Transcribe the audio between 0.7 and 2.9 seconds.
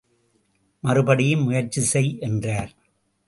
மறுபடியும் முயற்சி செய் என்றார்.